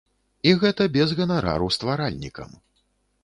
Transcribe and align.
І 0.51 0.53
гэта 0.63 0.87
без 0.95 1.13
ганарару 1.19 1.67
стваральнікам. 1.77 2.57